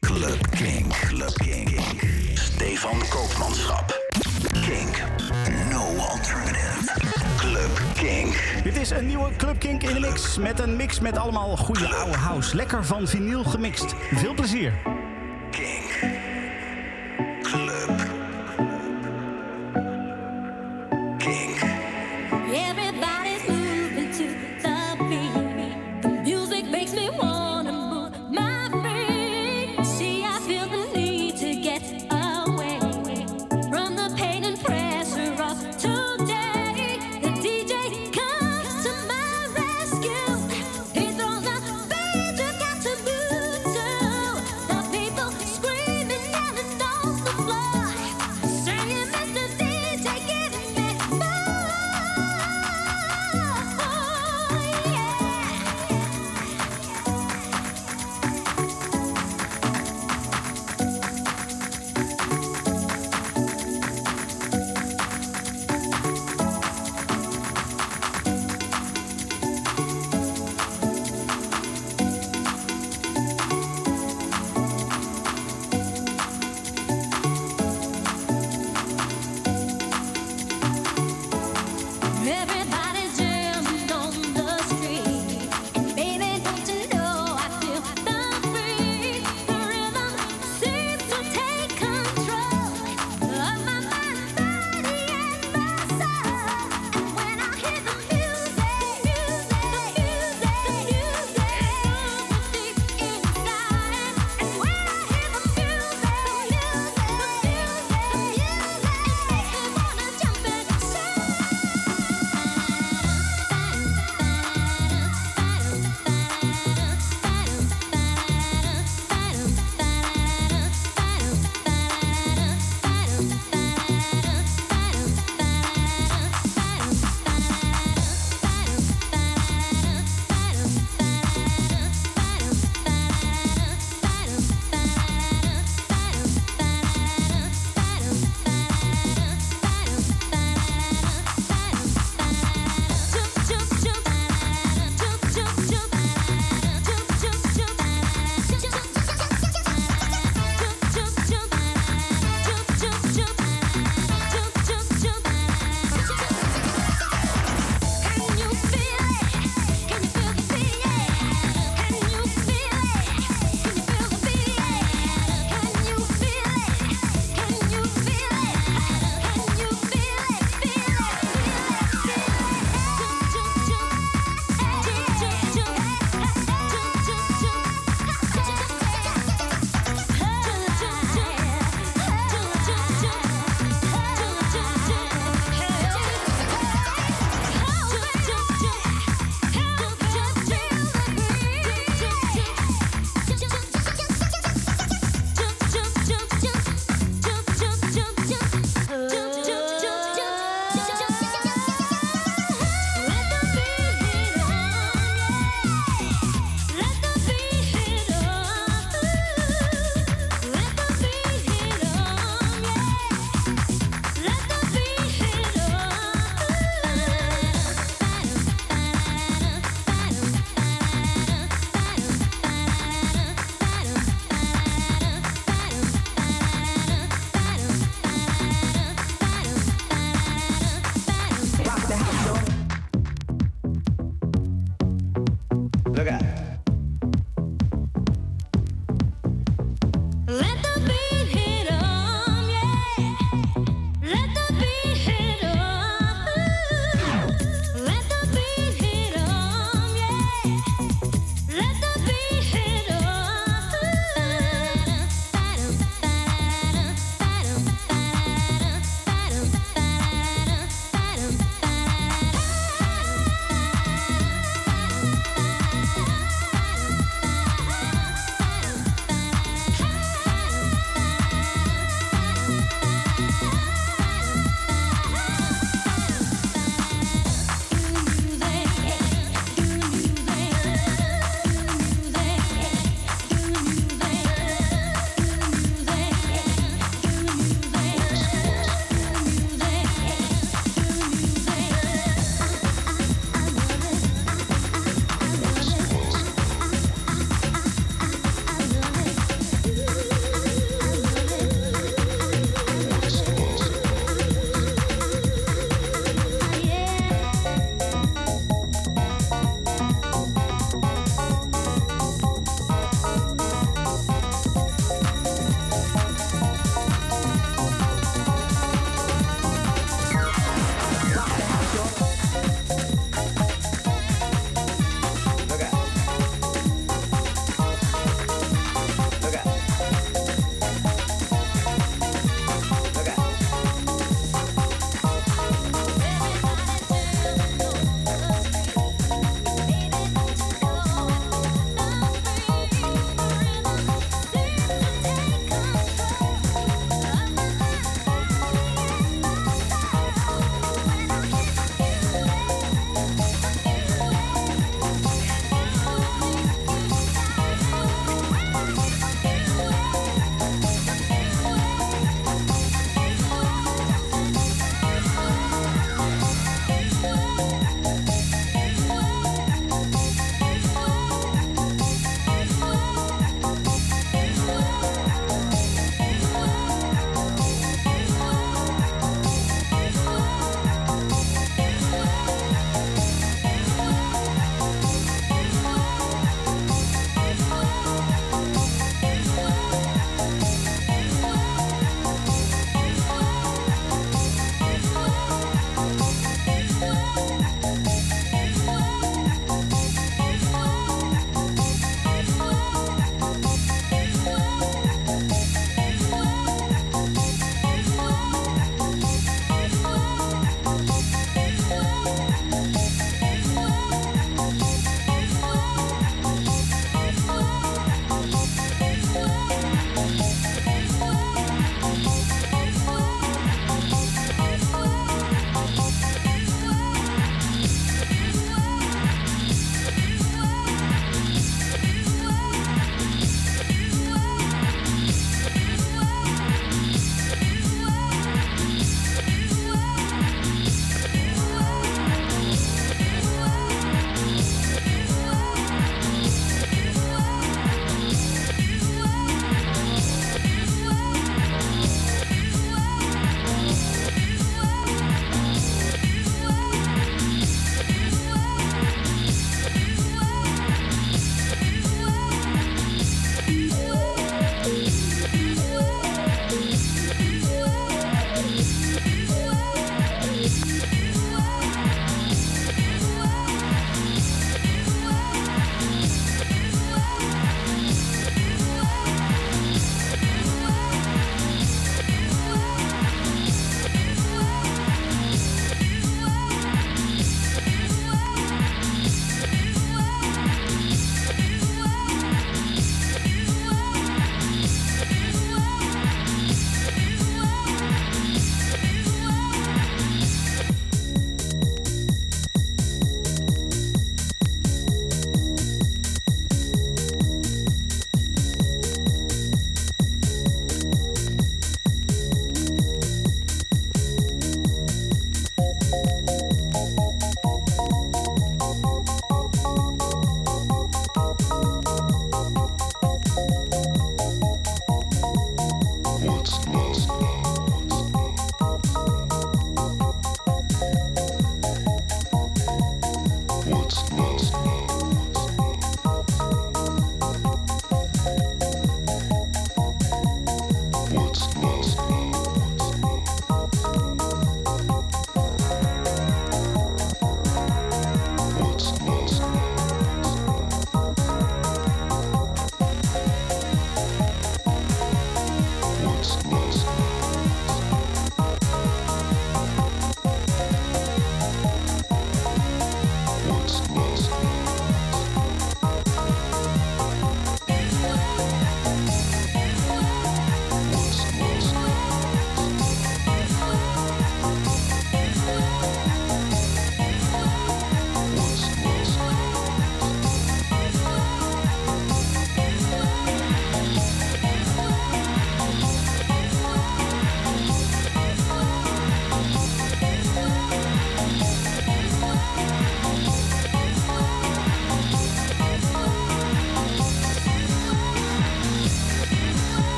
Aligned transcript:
Club 0.00 0.50
Kink. 0.50 0.92
Club 1.08 1.32
Kink. 1.34 1.80
Stefan 2.34 2.98
Koopmanschap. 3.08 3.98
Kink. 4.52 5.02
No 5.70 5.96
alternative. 5.96 6.92
Club 7.36 7.80
Kink. 7.94 8.62
Dit 8.64 8.76
is 8.76 8.90
een 8.90 9.06
nieuwe 9.06 9.36
Club 9.36 9.58
Kink 9.58 9.82
in 9.82 9.94
de 9.94 10.00
mix. 10.00 10.38
Met 10.38 10.60
een 10.60 10.76
mix 10.76 11.00
met 11.00 11.18
allemaal 11.18 11.56
goede 11.56 11.94
oude 11.94 12.16
house. 12.16 12.56
Lekker 12.56 12.84
van 12.84 13.08
vinyl 13.08 13.44
gemixt. 13.44 13.94
Veel 14.14 14.34
plezier. 14.34 14.89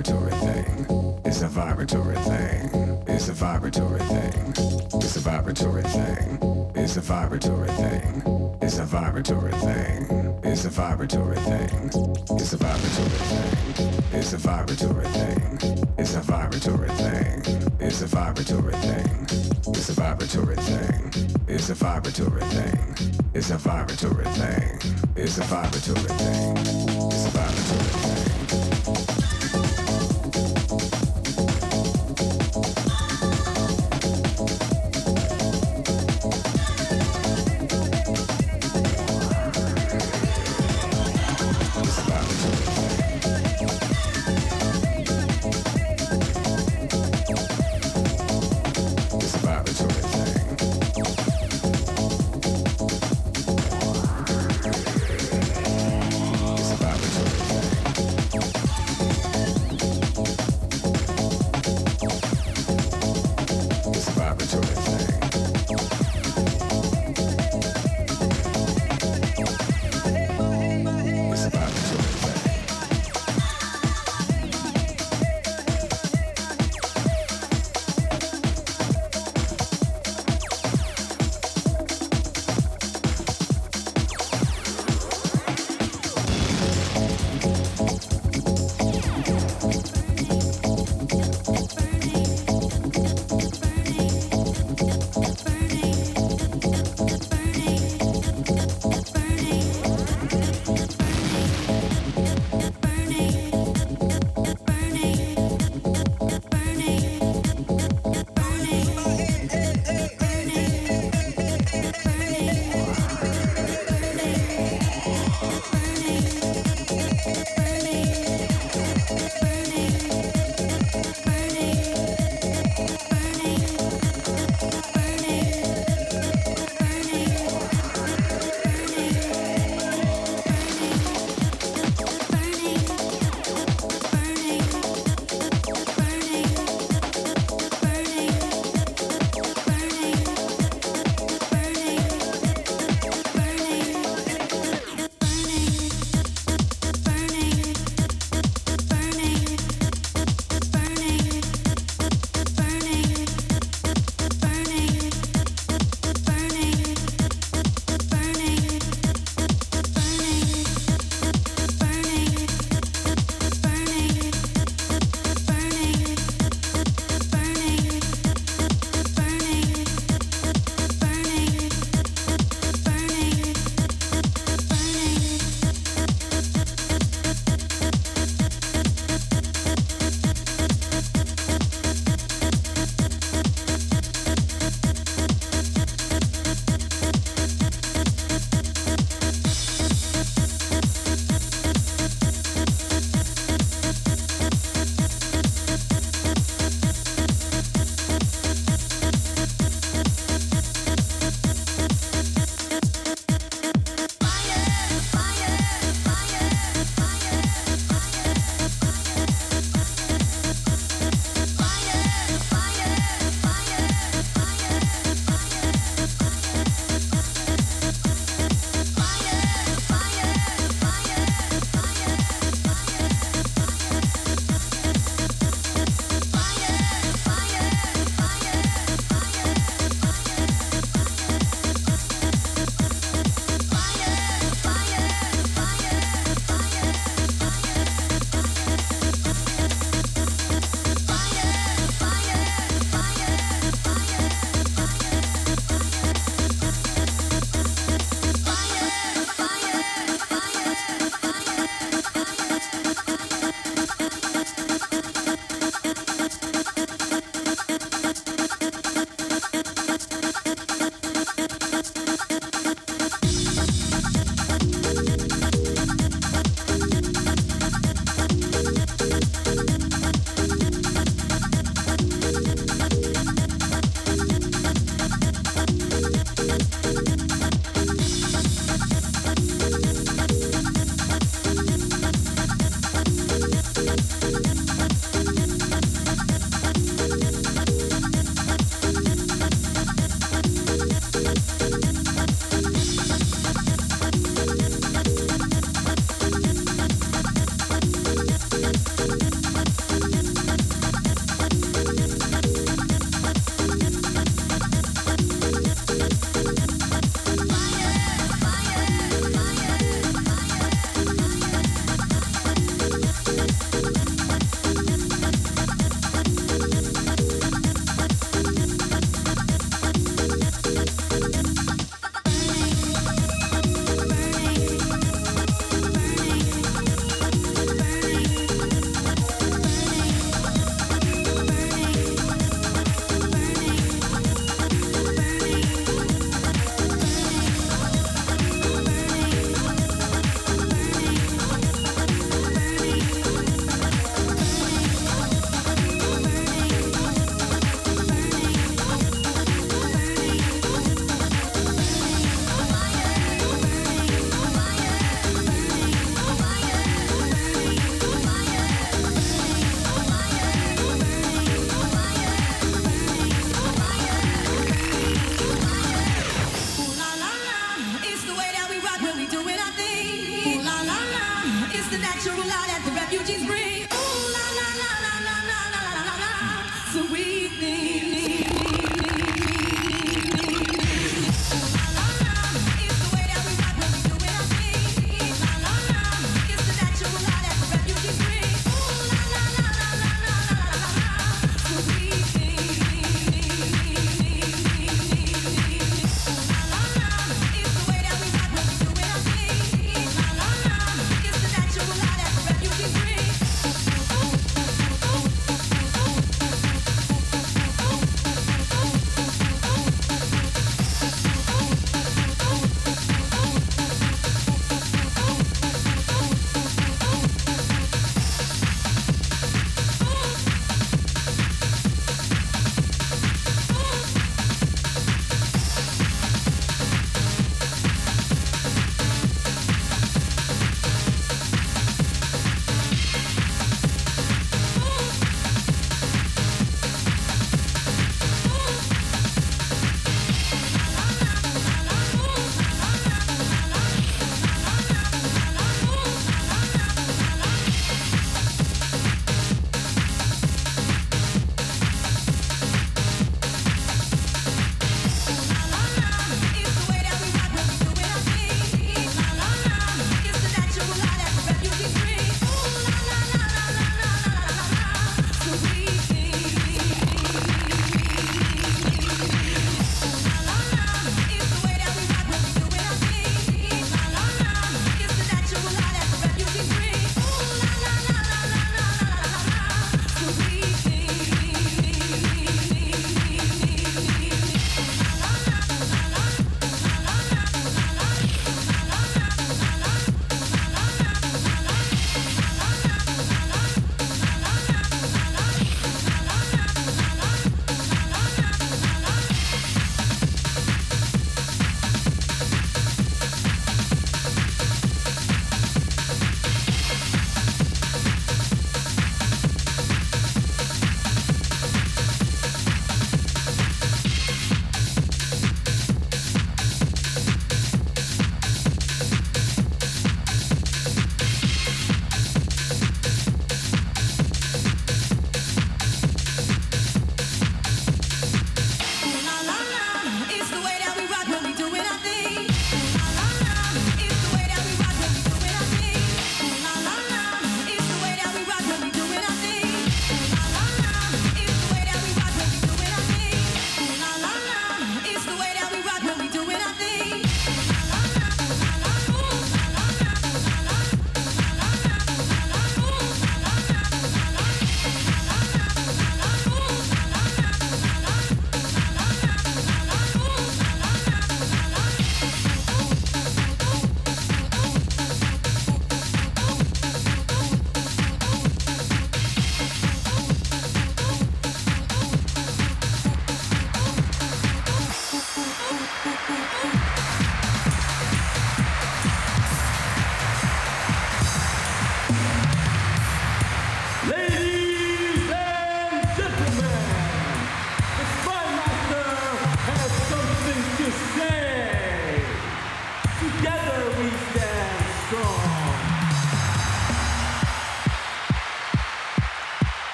vibratory 0.00 0.32
thing. 0.40 1.20
It's 1.26 1.42
a 1.42 1.48
vibratory 1.48 2.16
thing. 2.16 3.02
It's 3.06 3.28
a 3.28 3.34
vibratory 3.34 4.00
thing. 4.00 4.54
It's 4.94 5.16
a 5.16 5.20
vibratory 5.20 5.82
thing. 5.82 6.72
It's 6.74 6.96
a 6.96 7.00
vibratory 7.02 7.68
thing. 7.68 8.56
It's 8.62 8.78
a 8.78 8.84
vibratory 8.86 9.52
thing. 9.52 10.40
It's 10.42 10.64
a 10.64 10.70
vibratory 10.70 11.36
thing. 11.36 11.90
It's 12.30 12.52
a 12.54 12.56
vibratory 12.56 13.18
thing. 13.28 14.06
It's 14.14 14.32
a 14.32 14.38
vibratory 14.38 15.04
thing. 15.04 15.58
It's 15.98 16.14
a 16.14 16.22
vibratory 16.22 16.88
thing. 16.88 17.68
It's 17.78 18.00
a 18.00 18.06
vibratory 18.06 18.74
thing. 18.76 19.26
It's 19.68 19.90
a 19.90 19.94
vibratory 19.94 20.70
thing. 20.70 21.20
It's 21.46 21.68
a 21.68 21.74
vibratory 21.74 22.42
thing. 22.42 22.94
It's 23.34 23.50
a 23.50 23.58
vibratory 23.58 24.24
thing. 24.24 24.80
It's 25.16 25.38
a 25.38 25.42
vibratory 25.42 26.08
thing. 26.08 26.56
It's 26.56 27.26
a 27.26 27.30
vibratory 27.30 28.14
thing. 28.14 28.29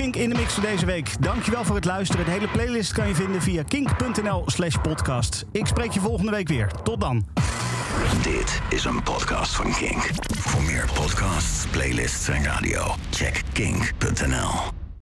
Kink 0.00 0.16
in 0.16 0.30
de 0.30 0.36
mix 0.36 0.54
voor 0.54 0.62
deze 0.62 0.86
week. 0.86 1.22
Dankjewel 1.22 1.64
voor 1.64 1.74
het 1.74 1.84
luisteren. 1.84 2.24
De 2.24 2.30
hele 2.30 2.48
playlist 2.48 2.92
kan 2.92 3.08
je 3.08 3.14
vinden 3.14 3.42
via 3.42 3.62
kink.nl 3.62 4.42
slash 4.46 4.76
podcast. 4.82 5.44
Ik 5.52 5.66
spreek 5.66 5.90
je 5.90 6.00
volgende 6.00 6.30
week 6.30 6.48
weer. 6.48 6.70
Tot 6.82 7.00
dan. 7.00 7.26
Dit 8.22 8.60
is 8.68 8.84
een 8.84 9.02
podcast 9.02 9.54
van 9.54 9.72
Kink. 9.72 10.10
Voor 10.38 10.62
meer 10.62 10.88
podcasts, 10.94 11.66
playlists 11.66 12.28
en 12.28 12.44
radio, 12.44 12.94
check 13.10 13.42
kink.nl. 13.52 14.79